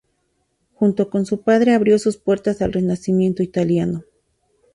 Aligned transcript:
Junto 0.73 1.11
con 1.11 1.27
su 1.27 1.43
padre, 1.43 1.75
abrió 1.75 1.99
sus 1.99 2.17
puertas 2.17 2.63
al 2.63 2.73
Renacimiento 2.73 3.43
italiano. 3.43 4.01